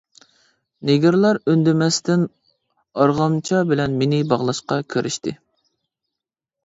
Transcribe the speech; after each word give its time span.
نېگىرلار 0.89 1.39
ئۈندىمەستىن 1.51 2.23
ئارغامچا 3.03 3.61
بىلەن 3.73 4.01
مېنى 4.03 4.23
باغلاشقا 4.33 4.79
كىرىشتى. 4.95 5.35